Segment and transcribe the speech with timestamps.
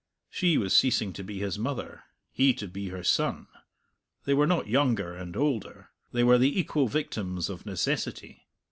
[0.31, 3.45] She was ceasing to be his mother, he to be her son;
[4.25, 8.47] they were not younger and older, they were the equal victims of necessity.